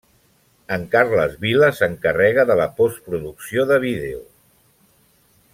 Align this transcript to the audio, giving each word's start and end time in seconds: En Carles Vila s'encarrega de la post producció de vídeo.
En 0.77 0.85
Carles 0.95 1.35
Vila 1.43 1.69
s'encarrega 1.81 2.47
de 2.53 2.57
la 2.63 2.67
post 2.81 3.07
producció 3.11 3.69
de 3.73 3.81
vídeo. 3.89 4.27